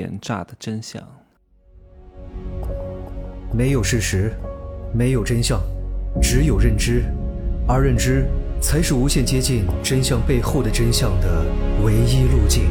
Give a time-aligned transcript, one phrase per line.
[0.00, 1.06] 奸诈的真相。
[3.52, 4.32] 没有事实，
[4.94, 5.60] 没有真相，
[6.22, 7.04] 只有认知，
[7.68, 8.26] 而认知
[8.62, 11.44] 才是无限接近真相背后的真相的
[11.84, 12.70] 唯一路径。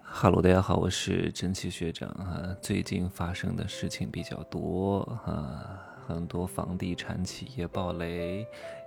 [0.00, 2.54] 哈喽，大家好，我是真奇学长啊。
[2.62, 8.46] 最近发生的事情比较多啊，很多房地产企业暴雷，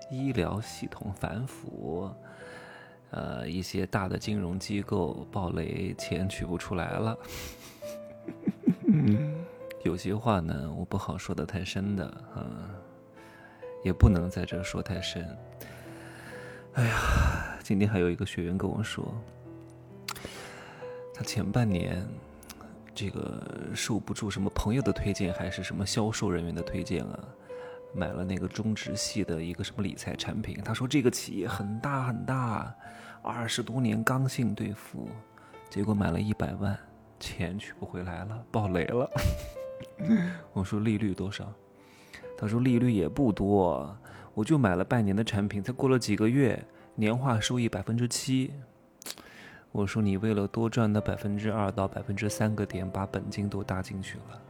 [0.09, 2.09] 医疗系统反腐。
[3.11, 7.17] 呃，一些大的金融机构暴雷，钱取不出来了。
[9.83, 12.69] 有些话呢，我不好说的太深的，嗯，
[13.83, 15.25] 也不能在这说太深。
[16.73, 19.13] 哎呀，今天还有一个学员跟我说，
[21.13, 22.05] 他前半年
[22.93, 23.41] 这个
[23.73, 27.19] 受不住什么朋友的推荐，还是什么销售人员的推荐啊。
[27.93, 32.73] 买了那个中植系的一个什么理财产品，他说这个企业很大很大，
[33.21, 35.09] 二十多年刚性兑付，
[35.69, 36.77] 结果买了一百万，
[37.19, 39.09] 钱取不回来了，爆雷了。
[40.53, 41.51] 我说利率多少？
[42.37, 43.97] 他说利率也不多，
[44.35, 46.63] 我就买了半年的产品，才过了几个月，
[46.93, 48.53] 年化收益百分之七。
[49.71, 54.41] 我说你为了多赚那百分之二到百分之三个点，把本金都搭进去了。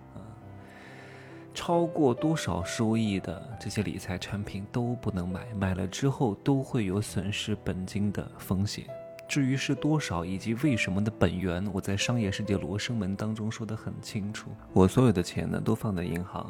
[1.67, 8.85] 超过多少收益的这些理财产品都不能买，买了之后都会有损失本金的风险。
[9.27, 14.49] 至于是多少以及为什么的本源，我在商业世界罗生门当中说得很清楚。
[14.71, 16.49] 我所有的钱呢都放在银行，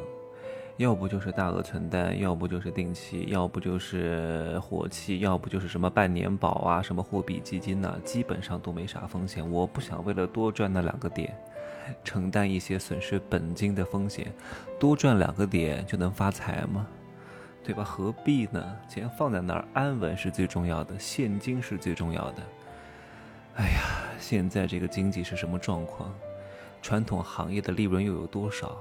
[0.78, 9.52] 要不就是大额存单，要不就是定期，要不就是活期，要不就是什么半年保啊，什么货币基金呐，基本上都没啥风险。
[9.52, 11.36] 我不想为了多赚那两个点。
[12.04, 14.32] 承担一些损失本金的风险，
[14.80, 16.86] 多赚两个点就能发财吗？
[17.64, 17.84] 对吧？
[17.84, 18.78] 何必呢？
[18.88, 22.44] 钱放在那儿安稳是最重要的，现金是最重要的。
[23.56, 23.82] 哎呀，
[24.20, 26.14] 现在这个经济是什么状况？
[26.82, 28.78] 传统行业的利润又有多少？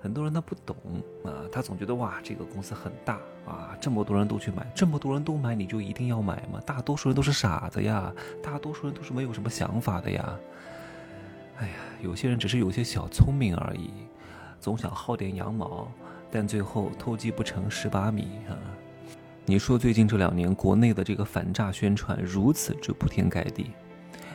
[0.00, 0.76] 很多人他不懂
[1.24, 6.60] 啊，他总觉得哇，这个公司很大啊，这么多人都去买，这么多人都买，你就一定要买吗？
[6.64, 8.12] 大多数人都是傻子呀，
[8.42, 10.38] 大多数人都是没有什么想法的呀。
[11.60, 13.90] 哎呀，有些人只是有些小聪明而已，
[14.58, 15.86] 总想薅点羊毛，
[16.30, 18.56] 但最后偷鸡不成蚀把米啊！
[19.44, 23.72] 你说最近这两年国内的这个反诈宣传如此之铺天盖地，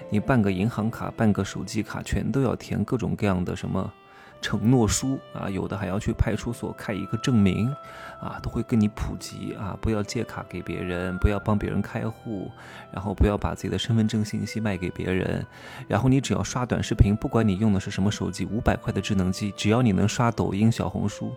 [0.08, 3.92] 你办个银行卡、办个手机卡，全都要填各种各样的什么？
[4.42, 7.74] 承诺书啊，有的还要去派出所开一个证明，
[8.20, 12.52] 啊，都会跟你普及啊，不要借卡给别人，不要帮别人开户，
[12.92, 15.46] 然后不要把自己的身份证信息卖给别人，
[15.88, 21.34] 然后你只要刷短视频，不管你用的是什么手机，五百块的智能机，只要你能刷抖音、小红书，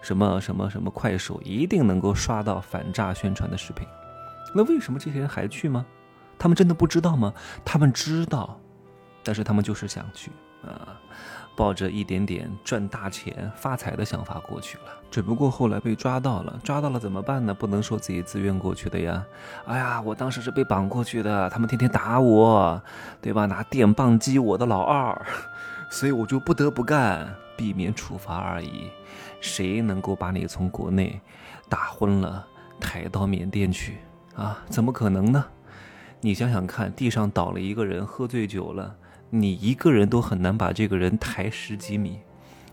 [0.00, 3.86] 什么什么什么快手，一定能够刷到反诈宣传的视频。
[4.54, 5.84] 那为什么这些人还去吗？
[6.38, 7.34] 他们真的不知道吗？
[7.64, 8.60] 他们知道，
[9.24, 10.30] 但是他们就是想去
[10.62, 11.00] 啊。
[11.56, 17.54] 抱着一点点赚大钱发财的想法过去了，只不过后来被抓到了，抓到了怎么办呢？
[17.54, 19.24] 不能说自己自愿过去的呀。
[19.66, 22.82] 哎呀，我当时是被绑过去的，他们天天打我，
[23.22, 23.46] 对吧？
[23.46, 25.24] 拿电棒击我的老二，
[25.90, 28.90] 所以我就不得不干，避免处罚而已。
[29.40, 31.20] 谁能够把你从国内
[31.68, 32.44] 打昏了，
[32.80, 33.98] 抬到缅甸去
[34.34, 34.58] 啊？
[34.68, 35.44] 怎么可能呢？
[36.20, 38.96] 你想想看，地上倒了一个人，喝醉酒了。
[39.30, 42.20] 你一个人都很难把这个人抬十几米，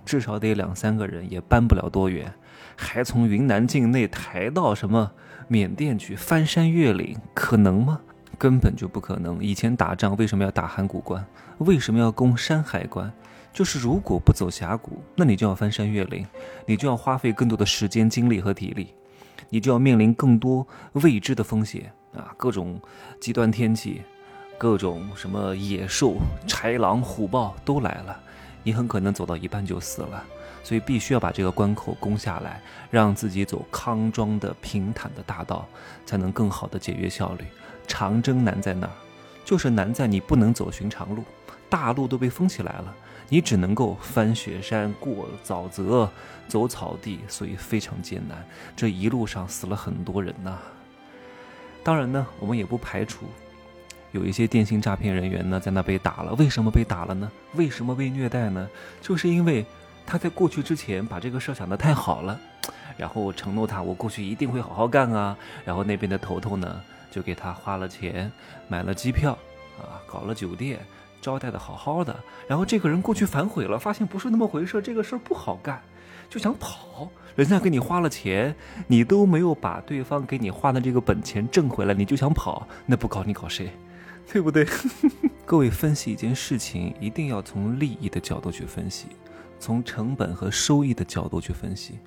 [0.06, 2.34] 至少得两三个人，也搬不了多远。
[2.76, 5.12] 还从云南境内抬到什么
[5.48, 8.02] 缅甸去，翻山越岭，可能吗？
[8.38, 9.44] 根本就不可能。
[9.44, 11.24] 以前打仗为什么要打函谷关？
[11.60, 13.12] 为什么要攻山海关？
[13.54, 16.26] 就是如果不走峡谷，那你就要翻山越岭，
[16.66, 18.96] 你就要花费更多的时间、精力和体力，
[19.50, 22.80] 你就要面临更多未知的风险啊，各种
[23.20, 24.02] 极端天气。
[24.62, 26.18] 各种什么野兽、
[26.48, 28.20] 豺狼、虎豹都来了，
[28.62, 30.24] 你很可能走到一半就死了，
[30.64, 32.62] 所以必须要把这个关口攻下来，
[32.92, 35.68] 让自己走康庄的平坦的大道，
[36.06, 37.46] 才能更好的节约效率。
[37.88, 38.94] 长征难在哪儿？
[39.44, 41.24] 就是难在你不能走寻常路，
[41.68, 42.96] 大路都被封起来了，
[43.30, 46.08] 你只能够翻雪山、过沼泽、
[46.48, 48.46] 走草地，所以非常艰难。
[48.76, 50.60] 这一路上死了很多人呐。
[51.84, 53.26] 当然呢，我们也不排除。
[54.12, 56.34] 有一些电信诈骗人员呢，在那被打了。
[56.34, 57.32] 为什么被打了呢？
[57.56, 58.70] 为什么被虐待呢？
[59.02, 59.66] 就是因为
[60.06, 62.40] 他在过去之前把这个事想得太好了，
[62.98, 65.38] 然后承诺他我过去一定会好好干啊。
[65.64, 68.30] 然后那边的头头呢，就给他花了钱，
[68.68, 69.32] 买了机票，
[69.80, 70.80] 啊，搞了酒店，
[71.22, 72.14] 招待的好好的。
[72.48, 75.82] 然后这个人过去反悔了，发现不是那么回事，这个事儿不好干，
[76.30, 77.10] 就想跑。
[77.38, 78.54] 人家给你花了钱，
[78.88, 83.72] 你都没有把对方给你花的这个本钱挣回来，你就想跑，那不搞你搞谁？
[84.32, 84.66] 对不对？
[85.46, 89.08] 各位分析一件事情，一定要从利益的角度去分析，
[89.60, 92.00] 从成本和收益的角度去分析。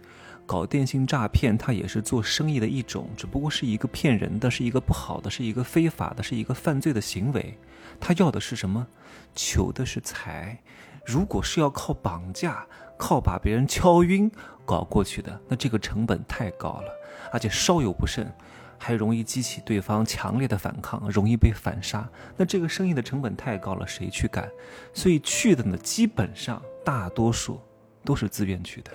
[0.47, 7.59] 搞电信诈骗，它也是做生意的一种，只不过是一个骗人的，是一个不好的，是一个非法的，是一个犯罪的行为。
[8.00, 8.87] 他要的是什么？
[9.35, 10.59] 求的是财。
[11.05, 12.67] 如果是要靠绑架、
[12.99, 14.31] 靠把别人敲晕
[14.65, 16.91] 搞过去的，那这个成本太高了，
[17.32, 18.32] 而且稍有不慎，
[18.79, 22.09] 还容易激起对方强烈的反抗，容易被反杀。
[22.37, 24.49] 那这个生意的成本太高了，谁去干？
[24.93, 27.61] 所以去的呢，基本上大多数
[28.05, 28.91] 都是自愿去的。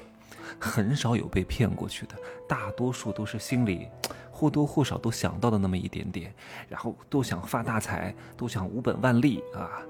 [0.60, 2.16] 很少有被骗过去的，
[2.48, 3.88] 大多数都是心里
[4.31, 6.34] 或多或少都想到的那么一点点，
[6.68, 9.81] 然后都想发大财，都想无本万利啊，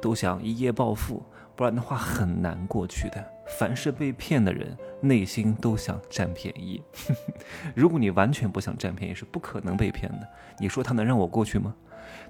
[0.00, 1.22] 都想一夜暴富，
[1.56, 3.32] 不然的话很难过去的。
[3.58, 6.82] 凡是被骗的人，内心都想占便宜。
[7.76, 10.28] 如果你完全不想占便宜，是不可能被骗的。
[10.58, 11.74] 你说他能让我过去吗？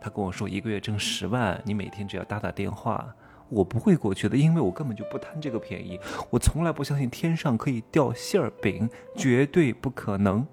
[0.00, 3.14] 他跟我说一个月挣十万，你每天只要打打电话。
[3.48, 6.00] 我不会过去的，因为我根本就不贪这个便宜。
[6.30, 10.44] 我从来不相信天上可以掉馅儿饼，绝对不可能，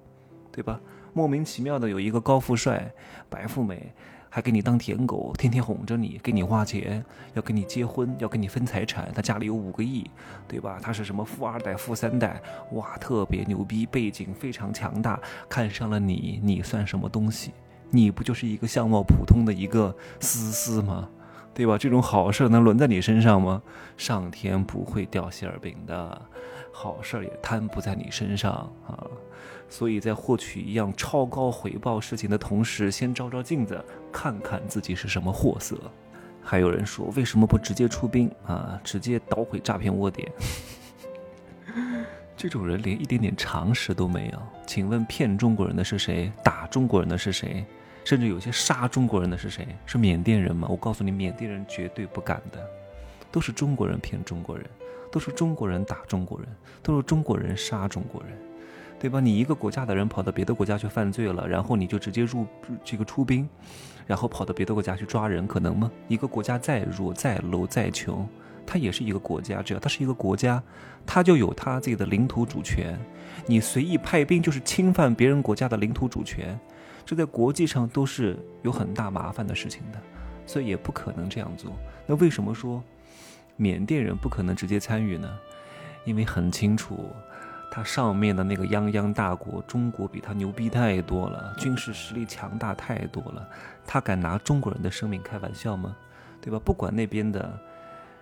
[0.51, 0.79] 对吧？
[1.13, 2.93] 莫名其妙的有一个高富帅、
[3.29, 3.93] 白富美，
[4.33, 9.11] 还给你当舔狗，天天哄着你，给你花钱，要跟你结婚，要跟你分财产。
[9.13, 10.09] 他家里有五个亿，
[10.47, 10.79] 对吧？
[10.81, 12.41] 他是什么富二代、富三代？
[12.71, 15.19] 哇，特别牛逼，背景非常强大，
[15.49, 17.51] 看上了你，你算什么东西？
[17.89, 21.09] 你不就是一个相貌普通的一个思思吗？
[21.53, 21.77] 对吧？
[21.77, 23.61] 这种好事能轮在你身上吗？
[23.97, 26.21] 上天不会掉馅儿饼的，
[26.71, 28.51] 好事也摊不在你身上
[28.87, 29.05] 啊！
[29.69, 35.77] 所以在获取一样超高回报事情的同时，先照照镜子，看看自己是什么货色。
[36.41, 38.79] 还有人说，为什么不直接出兵啊？
[38.83, 40.29] 直接捣毁诈骗窝点？
[42.35, 44.41] 这种人连一点点常识都没有。
[44.65, 46.31] 请问骗中国人的是谁？
[46.43, 47.63] 打中国人的是谁？
[48.03, 49.67] 甚至有些杀中国人的是谁？
[49.85, 50.67] 是缅甸人吗？
[50.71, 52.67] 我告诉你，缅甸人绝对不敢的，
[53.31, 54.65] 都是中国人骗中国人，
[55.11, 56.47] 都是中国人打中国人，
[56.83, 58.37] 都是中国人杀中国人，
[58.99, 59.19] 对吧？
[59.19, 62.45] 你一个国家的人跑到别的国家去犯罪了，然后你就直接入
[62.83, 63.47] 这个出兵，
[64.05, 65.89] 然后跑到别的国家去抓人，可能吗？
[66.07, 68.27] 一个国家再弱、再 low、再穷，
[68.65, 70.61] 它也是一个国家，只要它是一个国家，
[71.05, 72.99] 它就有它自己的领土主权，
[73.45, 76.59] 你随意派兵就是侵犯别人国家的领土主权。
[77.03, 79.99] 这在国际上都是有很大麻烦的事情的，
[80.45, 81.73] 所以也不可能这样做。
[82.05, 82.81] 那为什么说
[83.61, 85.29] 缅甸人不可能直接参与呢？
[86.03, 87.15] 因为很清楚，
[87.69, 93.47] 他上面的那个泱泱大国中国比他牛逼太多了，军事实力强大太多了，
[93.85, 95.95] 他敢拿中国人的生命开玩笑吗？
[96.41, 96.59] 对吧？
[96.65, 97.59] 不管那边的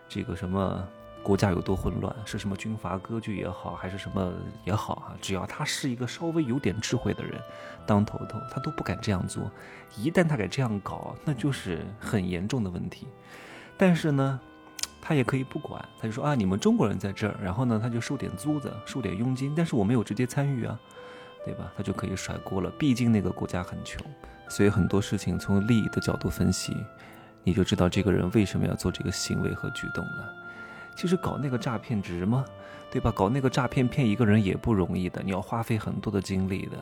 [0.10, 0.86] 这个什么。
[1.22, 4.32] 国家有多混乱，是什么军阀割据也好，还是什么
[4.64, 5.08] 也好啊？
[5.20, 7.38] 只要他是一个稍微有点智慧的人，
[7.86, 9.52] 当头头，他都不敢这样做。
[9.98, 13.06] 一旦他敢这样搞，那就是很严重的问题。
[13.78, 14.40] 但是呢，
[15.10, 20.80] 他也可以不管，他就说啊，你们中国人在这儿，然后呢，他就收点租子，收点佣金，但是我没有直接参与啊，
[21.44, 21.74] 对吧？
[21.76, 22.70] 他就可以甩锅了。
[22.78, 24.00] 毕竟那个国家很穷，
[24.48, 26.78] 所以很多事情从利益的角度分析，
[27.44, 30.32] 你就知道这个人为什么要做这个行为和举动了。
[30.96, 32.46] 其实搞那个诈骗值吗？
[32.92, 33.12] 对吧？
[33.12, 36.78] 搞那个诈骗骗一个人也不容易的，你要花费很多的精力的，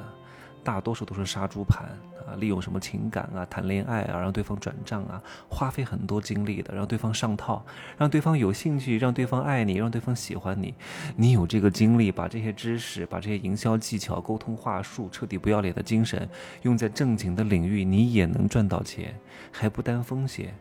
[0.67, 1.87] 大多数都是杀猪盘
[2.27, 7.65] 啊，利用什么情感啊、谈恋爱啊，让对方转账啊，花费很多精力的，让对方上套，
[7.97, 10.75] 让对方有兴趣，让对方爱你，让对方喜欢你。
[11.15, 16.27] 你有这个精力，把这些知识、把这些营销技巧、沟通话术、彻底不要脸的精神
[16.63, 19.17] 用在正经的领域，你也能赚到钱，
[19.49, 20.53] 还不担风险，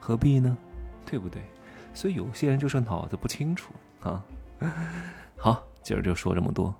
[0.00, 0.58] 何必呢？
[1.06, 1.40] 对不对？
[1.94, 4.24] 所以有些人就是脑子不清楚啊。
[5.38, 6.74] 好，今儿就说这么多。